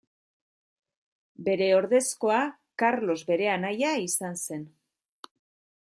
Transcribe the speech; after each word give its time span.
Bere 1.49 1.67
ordezkoa 1.81 2.39
Karlos 2.85 3.19
bere 3.31 3.53
anaia 3.59 3.93
izan 4.09 4.45
zen. 4.49 4.69